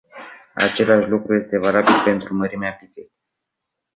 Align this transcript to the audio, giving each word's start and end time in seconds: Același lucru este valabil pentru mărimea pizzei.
Același 0.55 1.09
lucru 1.09 1.35
este 1.35 1.57
valabil 1.59 2.01
pentru 2.03 2.33
mărimea 2.33 2.71
pizzei. 2.73 3.11